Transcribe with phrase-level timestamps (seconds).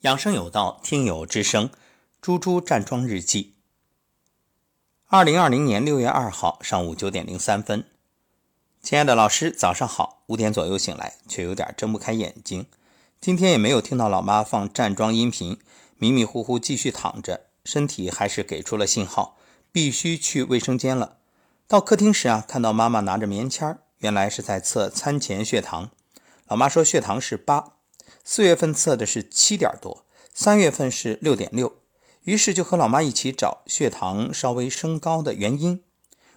[0.00, 1.68] 养生有道，听友之声，
[2.22, 3.56] 猪猪站桩日记。
[5.08, 7.84] 二零二零年六月二号上午九点零三分，
[8.80, 10.22] 亲爱的老师，早上好。
[10.28, 12.64] 五点左右醒来，却有点睁不开眼睛。
[13.20, 15.58] 今天也没有听到老妈放站桩音频，
[15.98, 19.36] 迷迷糊糊继续躺着，身体还是给出了信号，
[19.70, 21.18] 必须去卫生间了。
[21.68, 25.90] 到客厅时啊，看到妈妈拿着棉签原来是在测餐前血糖。
[26.46, 27.74] 老妈说血糖是八。
[28.24, 31.74] 四月份测的是七点多，三月份是六点六，
[32.22, 35.82] 于是就和老妈一起找血糖稍微升高的原因。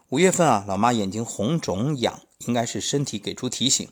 [0.09, 3.87] 五月份啊，老妈眼睛红肿痒，应该是身体给出提醒。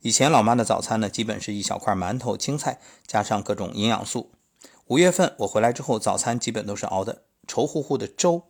[0.00, 4.32] 以前老妈的早餐呢，基本是一小块馒头、青菜，加上各种营养素。
[4.86, 8.42] 五月份我回来之后，早餐基本都是熬的稠乎乎的粥，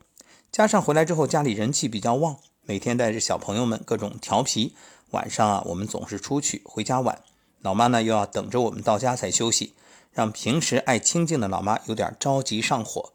[0.50, 4.74] 加上回来之后家里人气比较旺，每天带着小朋友们各种调皮。
[5.10, 7.22] 晚上啊，我们总是出去，回家晚。
[7.62, 9.74] 老妈呢又要等着我们到家才休息，
[10.12, 13.12] 让平时爱清静的老妈有点着急上火。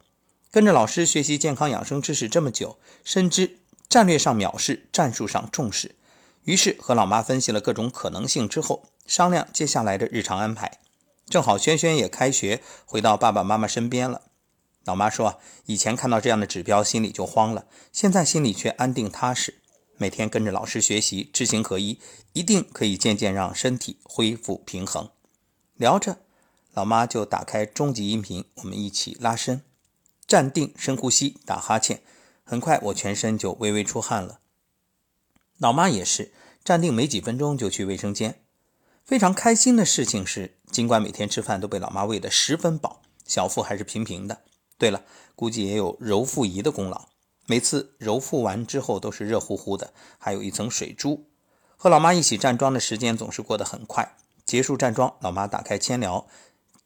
[0.49, 5.95] 跟着老师学习健康养生知识这么久，深知战略上藐视，战术上重视。
[6.45, 10.79] 于是和老妈分析了各种可能性之后，商量接下来的日常安排。
[11.29, 14.21] 正好轩轩也开学，回到爸爸妈妈身边了。
[14.85, 19.55] 老妈说：“以前看到这样的指标，心里就慌了，现在心里却安定踏实。”
[19.97, 21.99] 每天跟着老师学习，知行合一，
[22.33, 25.09] 一定可以渐渐让身体恢复平衡。
[25.75, 26.19] 聊着，
[26.73, 29.63] 老妈就打开终极音频，我们一起拉伸、
[30.27, 32.01] 站定、深呼吸、打哈欠。
[32.43, 34.39] 很快，我全身就微微出汗了。
[35.57, 36.31] 老妈也是
[36.63, 38.41] 站定没几分钟就去卫生间。
[39.03, 44.43] 非常开心的事情是，尽管每天吃饭都被老妈喂得十分饱，小腹还是平平的。
[44.77, 45.03] 对了，
[45.35, 47.09] 估计也有揉腹仪的功劳。
[47.47, 51.29] 每次揉腹完之后都是热乎乎的，还有一层水珠。
[51.77, 54.17] 和老妈一起站桩的时间总是过得很快。
[54.45, 56.27] 结束站桩，老妈打开千聊，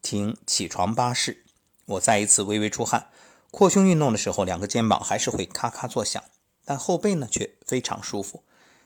[0.02, 1.46] 听起床巴士。
[1.86, 3.10] 我再一次微微出汗。
[3.50, 6.24] 扩胸运动的时候，两个肩膀还是会咔咔作响，
[6.64, 8.44] 但后背呢却非常舒服。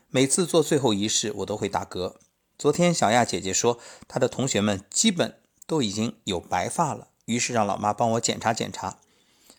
[0.08, 2.16] 每次做最后仪式，我都会打嗝。
[2.58, 8.98] 昨天小亚姐姐说，她的同学们基本都已经有白发了，于是让老妈帮我检查检查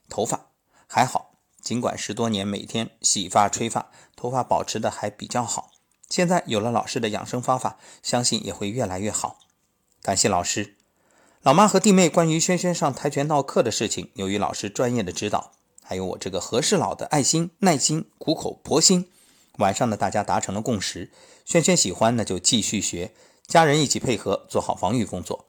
[0.09, 0.47] 头发，
[0.87, 1.26] 还好。
[1.61, 5.71] 尽管十多年每天洗发吹发，头发保持的还比较好。
[6.09, 9.39] 现在有了老师的养生方法，相信也会越来越好。
[10.01, 10.75] 感谢老师。
[11.41, 15.51] 老妈和弟妹关于轩轩上跆拳道课的事情，由于老师专业的指导，
[15.83, 19.09] 还有我这个和事佬的爱心、耐心、苦口婆心，
[19.57, 21.11] 晚上呢大家达成了共识。
[21.43, 23.13] 轩轩喜欢那就继续学，
[23.45, 25.45] 家人一起配合做好防御工作。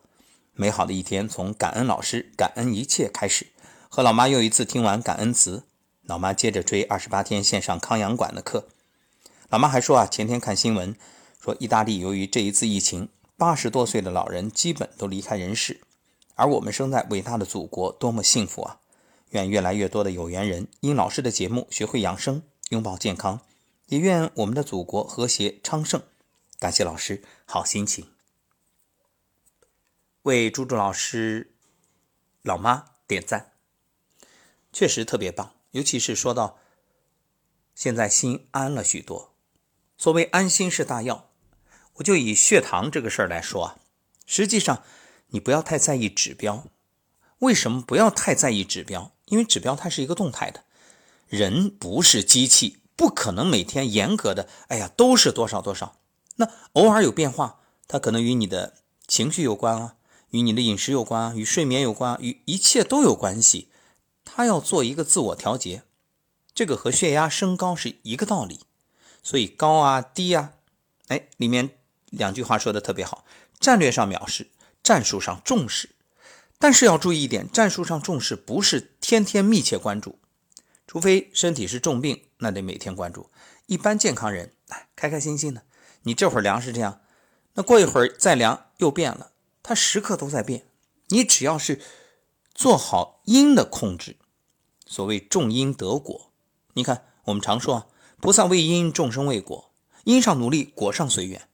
[0.55, 3.49] 美好的一天从感恩老师、感恩一切开始。
[3.89, 5.68] 和老妈又一次听完感恩词。
[6.09, 8.67] 老妈接着追二十八天线上康养馆的课。
[9.51, 10.97] 老妈还说啊，前天看新闻
[11.39, 15.83] 说，意大利由于这一次疫情，八十多岁的老人基本都离开人世。
[16.35, 18.81] 而我们生在伟大的祖国，多么幸福啊！
[19.33, 23.43] 愿越来越多的有缘人因老师的节目学会养生，拥抱健康，
[23.89, 26.03] 也愿我们的祖国和谐昌盛。
[26.59, 28.07] 感谢老师，好心情。
[30.23, 31.53] 为猪猪老师
[32.41, 33.53] 老妈点赞，
[34.73, 35.53] 确实特别棒。
[35.79, 36.59] 尤其是说到
[37.73, 39.33] 现在心安了许多，
[39.97, 41.31] 所谓安心是大药，
[41.95, 43.79] 我就以血糖这个事儿来说啊，
[44.27, 44.83] 实际上
[45.29, 46.67] 你不要太在意指标。
[47.39, 49.13] 为什么不要太在意指标？
[49.27, 50.65] 因为指标它是一个动态的，
[51.29, 56.01] 人不是机器，不可能每天严格的，哎呀都是多少多少。
[56.35, 58.75] 那偶尔有变化，它可能与你的
[59.07, 59.95] 情绪有关啊，
[60.31, 63.69] 与你的饮食有关啊，与睡眠有关，与一切都有关系。
[64.39, 65.83] 他要做一个自我调节，
[66.55, 68.61] 这个和血压升高是一个道理。
[69.21, 70.53] 所以高啊低啊，
[71.09, 71.71] 哎，里面
[72.11, 73.25] 两句话说的特别好：
[73.59, 74.47] 战略上藐视，
[74.81, 75.91] 战术上重视。
[76.57, 80.21] 但是要注意一点，战术上重视不是天天密切关注，
[80.87, 83.31] 除非身体是重病，那得每天关注。
[83.67, 85.65] 一般健康人，哎，开开心心的。
[86.03, 87.01] 你这会儿量是这样，
[87.55, 89.33] 那过一会儿再量又变了，
[89.65, 90.69] 它时刻都在变。
[91.09, 91.81] 你只要是。
[92.55, 94.17] 做好阴的控制，
[94.89, 96.33] 所谓种因得果。
[96.73, 97.87] 你看，我们常说啊，
[98.21, 99.71] 菩萨为因，众生为果。
[100.05, 101.49] 因上努力，果上随缘。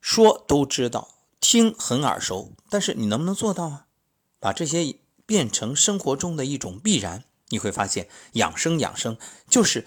[0.00, 1.08] 说都知道，
[1.38, 3.86] 听很耳熟，但是你能不能做到啊？
[4.40, 4.96] 把这些
[5.26, 9.86] 变成生活中的一种必然，你会发现，养生养生就是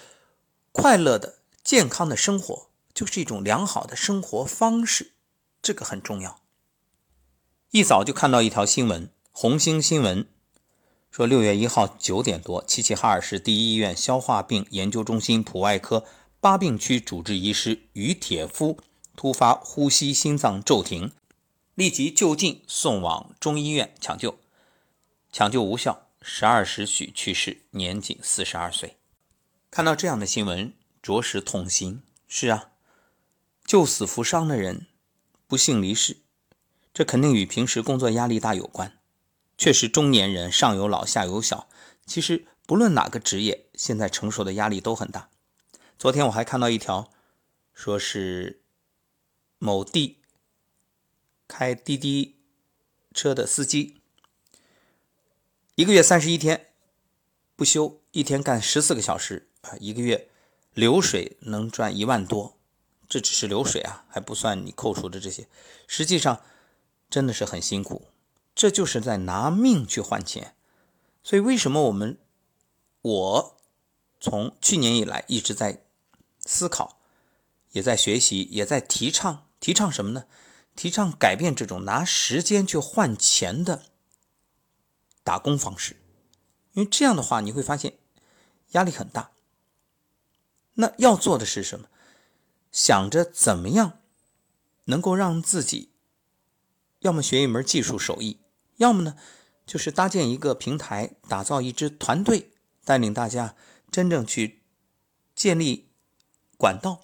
[0.72, 5.14] 快乐的、健康的生活，就是一种良好的生活方式。
[5.62, 6.40] 这个很重要。
[7.72, 10.28] 一早就看到一条新闻，红星新闻。
[11.16, 16.04] 说六月一号九点多，齐齐哈尔市第一医院消化病研究中心普外科
[16.42, 18.78] 八病区主治医师于铁夫
[19.16, 21.14] 突发呼吸心脏骤停，
[21.74, 24.38] 立即就近送往中医院抢救。
[25.32, 28.98] 抢救无效，十二时许去世，年仅四十二岁。
[29.72, 32.02] 看到这样的新闻，着实痛心。
[32.28, 32.72] 是啊，
[33.66, 34.88] 救死扶伤的人
[35.48, 36.18] 不幸离世，
[36.94, 38.95] 这肯定与平时工作压力大有关。
[39.58, 41.70] 确实，中年人上有老下有小，
[42.06, 45.30] 其实不论哪个职业，现在承受的压力都很大。
[45.98, 47.10] 昨天我还看到一条，
[47.74, 48.62] 说是
[49.58, 50.20] 某地
[51.48, 52.36] 开滴滴
[53.14, 54.02] 车的司机，
[55.76, 56.74] 一个月三十一天
[57.56, 60.30] 不休，一天干十四个小时啊，一个月
[60.74, 62.58] 流水能赚一万多，
[63.08, 65.48] 这只是流水啊，还不算你扣除的这些，
[65.88, 66.42] 实际上
[67.10, 68.10] 真的是很辛苦。
[68.56, 70.56] 这就是在拿命去换钱，
[71.22, 72.18] 所以为什么我们
[73.02, 73.58] 我
[74.20, 75.84] 从去年以来一直在
[76.40, 77.00] 思考，
[77.74, 80.26] 也在学习，也在提倡提倡什么呢？
[80.76, 83.84] 提倡改变这种拿时间去换钱的
[85.24, 85.98] 打工方式，
[86.74, 87.98] 因为这样的话你会发现
[88.72, 89.32] 压力很大。
[90.76, 91.88] 那要做的是什么？
[92.72, 94.00] 想着怎么样
[94.86, 95.92] 能够让自己
[97.00, 98.40] 要么学一门技术手艺。
[98.78, 99.16] 要么呢，
[99.66, 102.52] 就是搭建一个平台，打造一支团队，
[102.84, 103.56] 带领大家
[103.90, 104.62] 真正去
[105.34, 105.90] 建立
[106.58, 107.02] 管道，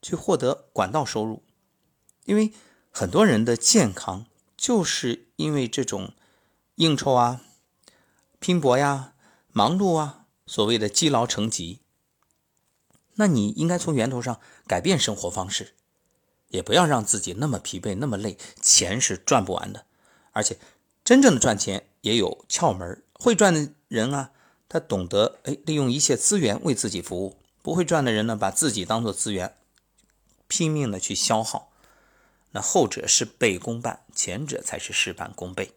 [0.00, 1.42] 去获得管道收入。
[2.24, 2.52] 因为
[2.90, 6.14] 很多人的健康就是因为这种
[6.76, 7.42] 应酬啊、
[8.38, 9.14] 拼搏呀、
[9.52, 11.80] 忙碌啊，所谓的积劳成疾。
[13.14, 15.74] 那你应该从源头上改变生活方式，
[16.48, 18.38] 也不要让自己那么疲惫、那么累。
[18.62, 19.84] 钱是赚不完的。
[20.32, 20.56] 而且，
[21.04, 24.30] 真正的赚钱也有窍门会赚的人啊，
[24.68, 29.54] 他懂得哎利用一切资源为自己服务；不会赚的人呢，把自己当做资源，
[30.48, 31.72] 拼命的去消耗。
[32.52, 35.72] 那后者事倍功半，前者才是事半功倍。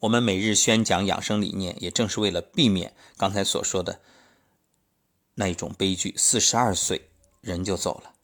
[0.00, 4.00] 我们每日宣讲养生理念，也正是为了避免刚才所说的
[5.34, 7.08] 那一种悲剧：四十二岁
[7.40, 8.14] 人就走了。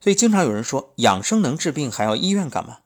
[0.00, 2.80] 所以，经常有人说，养生能治病，还要医院干嘛？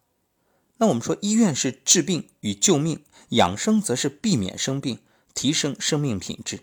[0.79, 4.99] 那我们说，医院是治病与救命，养生则是避免生病，
[5.33, 6.61] 提升生命品质。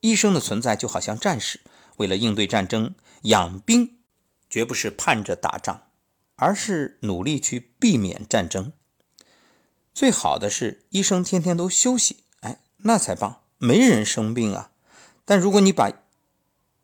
[0.00, 1.60] 医生的存在就好像战士，
[1.98, 3.98] 为了应对战争，养兵
[4.48, 5.82] 绝不是盼着打仗，
[6.36, 8.72] 而是努力去避免战争。
[9.92, 14.70] 最好的是医生天天都休息，哎，那才棒，没人生病啊。
[15.26, 15.92] 但如果你把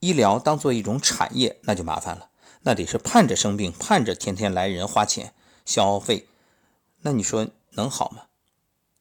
[0.01, 2.29] 医疗当做一种产业，那就麻烦了，
[2.63, 5.33] 那得是盼着生病，盼着天天来人花钱。
[5.67, 6.27] 消费，
[7.01, 8.23] 那你说能好吗？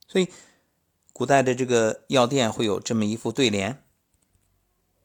[0.08, 0.28] 所以，
[1.14, 3.84] 古代的这个药店会有这么一副对联：“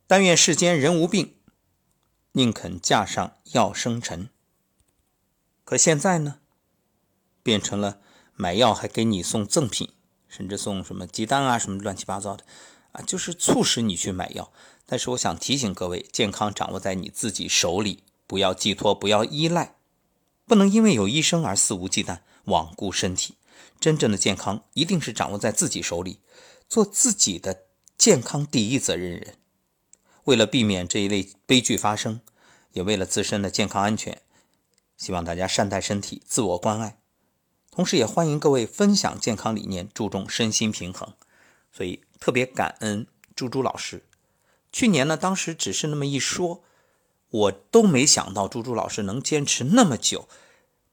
[0.09, 1.37] 但愿世间人无病，
[2.33, 4.29] 宁肯架上药生尘。”
[5.65, 6.41] 可现在呢，
[7.43, 8.01] 变成了
[8.35, 9.93] 买药还给你送赠品，
[10.29, 12.45] 甚至送什么鸡蛋啊，什么乱七八糟的
[12.93, 14.53] 啊，就是促使你去买药。
[14.85, 19.77] 但是我想提醒各位，健康掌握在你自己手里，不要寄托，不要依赖。
[20.51, 23.37] 不能因为有医生而肆无忌惮罔顾身体，
[23.79, 26.19] 真正的健康一定是掌握在自己手里，
[26.69, 27.67] 做自己的
[27.97, 29.37] 健康第一责任人。
[30.25, 32.21] 为了避免这一类悲剧发生，
[32.73, 34.23] 也为了自身的健康安全，
[34.97, 36.99] 希望大家善待身体，自我关爱。
[37.71, 41.15] 同时，也欢迎各位分享健康理念，注重身心平衡。
[41.71, 44.03] 所以特别感恩朱朱老师。
[44.73, 46.65] 去年呢，当时只是那么一说。
[47.31, 50.29] 我都没想到朱朱老师能坚持那么久，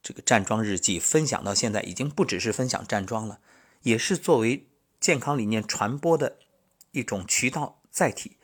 [0.03, 3.39] 这个站桩日记分享到现在，已经不只是分享站桩了，
[3.81, 4.67] 也是作为
[4.99, 6.37] 健康理念传播的
[6.91, 8.37] 一种渠道载体。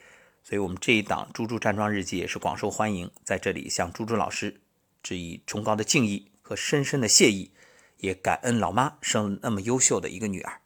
[0.44, 3.12] 所以，我们这一档猪猪站桩日记也是广受欢迎。
[3.24, 4.60] 在这里，向朱朱老师
[5.04, 7.52] 致以崇高的敬意和深深的谢意，
[7.98, 10.62] 也感恩老妈生了那么优秀的一个女儿。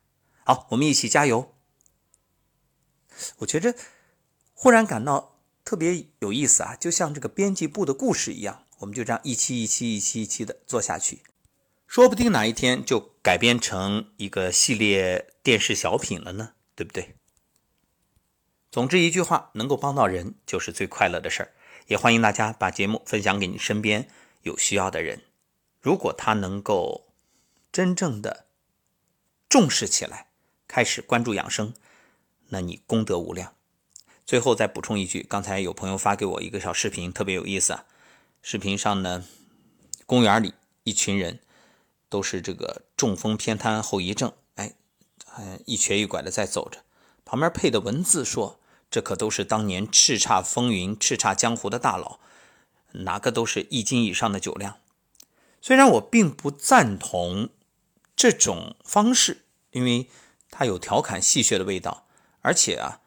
[0.46, 1.54] 好，我们一起加油！
[3.40, 3.76] 我觉着
[4.54, 5.37] 忽然感到。
[5.68, 11.24] 特别有意思啊，就像这个编辑部的故事一样，我们就这样一期一期、一期一期的做下去，
[11.86, 17.18] 说不定哪一天就改编成一个系列电视小品了呢，对不对？
[18.72, 21.52] 总之一句话，能够帮到人就是最快乐的事儿。
[21.88, 24.08] 也欢迎大家把节目分享给你身边
[24.44, 25.24] 有需要的人，
[25.82, 27.10] 如果他能够
[27.74, 28.46] 真正的
[29.50, 30.30] 重视起来，
[30.66, 31.74] 开始关注养生，
[32.48, 33.57] 那你功德无量。
[34.28, 37.86] 最后再补充一句，刚才有朋友发给我一个小视频，特别有意思啊。
[38.42, 39.24] 视频上呢，
[40.06, 40.54] 公园里
[40.84, 41.40] 一群人
[42.10, 44.76] 都是这个中风偏瘫后遗症，哎，
[45.66, 46.80] 一瘸一拐的在走着。
[47.24, 48.60] 旁边配的文字说
[48.92, 52.20] ：“这可都是当年叱咤风云、叱咤江湖的大佬，
[52.92, 54.80] 哪个都是一斤以上的酒量。”
[55.62, 57.50] 虽然我并不赞同
[58.14, 60.10] 这种方式，因为
[60.52, 62.06] 它有调侃戏谑的味道，
[62.42, 63.00] 而且啊，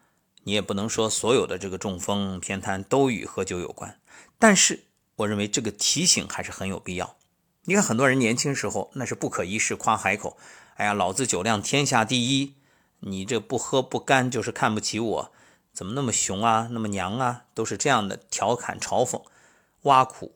[0.44, 4.00] 你也不能说所有的这个中风偏瘫都与喝酒有关。
[4.38, 4.84] 但是，
[5.16, 7.16] 我认为这个提醒还是很有必要。
[7.64, 10.38] 你看，很多人年轻时候那是不可一世，夸海口，
[10.76, 12.54] 哎呀，老子酒量天下第一，
[13.00, 15.32] 你这不喝不干就是看不起我，
[15.72, 19.22] 怎么那么熊啊，那么娘啊，都是这样的调侃嘲讽、
[19.82, 20.34] 挖苦。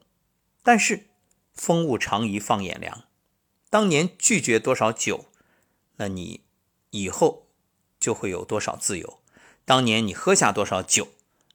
[0.62, 1.06] 但是，
[1.54, 3.04] 风物长宜放眼量，
[3.70, 5.26] 当年拒绝多少酒，
[5.96, 6.42] 那你
[6.90, 7.46] 以后
[7.98, 9.20] 就会有多少自由；
[9.64, 11.08] 当年你喝下多少酒，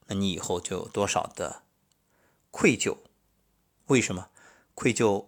[0.08, 1.64] 那你以后就有多少的
[2.52, 2.98] 愧疚。
[3.86, 4.30] 为什么
[4.74, 5.28] 愧疚？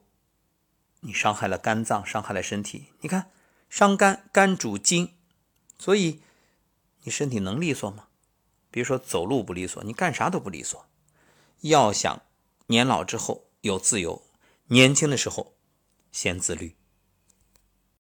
[1.02, 2.88] 你伤害了肝脏，伤害了身体。
[3.02, 3.32] 你看，
[3.70, 5.14] 伤肝，肝主筋，
[5.78, 6.22] 所以
[7.04, 8.08] 你身体能利索吗？
[8.70, 10.86] 比如说走路不利索，你干啥都不利索。
[11.62, 12.22] 要想
[12.68, 14.24] 年老之后有自由，
[14.68, 15.54] 年轻的时候
[16.12, 16.76] 先自律。